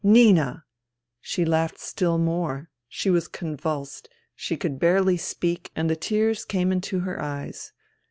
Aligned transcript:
"Nina!" 0.19 0.65
She 1.21 1.45
laughed 1.45 1.77
still 1.79 2.17
more. 2.17 2.71
She 2.89 3.11
was 3.11 3.27
convulsed; 3.27 4.09
she 4.35 4.57
could 4.57 4.79
barely 4.79 5.15
speak, 5.15 5.69
and 5.75 5.91
the 5.91 5.95
tears 5.95 6.43
came 6.43 6.71
into 6.71 7.01
her 7.01 7.21
eyes. 7.21 7.71